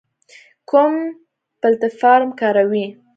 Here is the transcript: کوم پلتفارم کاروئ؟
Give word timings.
کوم 0.69 0.93
پلتفارم 1.61 2.29
کاروئ؟ 2.39 2.85